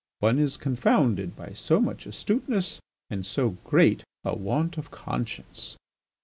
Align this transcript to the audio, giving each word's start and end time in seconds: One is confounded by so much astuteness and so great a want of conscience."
One 0.17 0.39
is 0.39 0.57
confounded 0.57 1.35
by 1.35 1.53
so 1.53 1.79
much 1.79 2.07
astuteness 2.07 2.79
and 3.11 3.23
so 3.23 3.51
great 3.63 4.03
a 4.23 4.35
want 4.35 4.79
of 4.79 4.89
conscience." 4.89 5.77